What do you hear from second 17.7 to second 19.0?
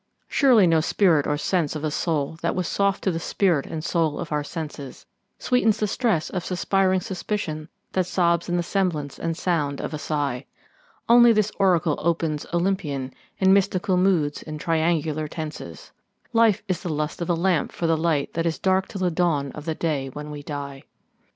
for the light that is dark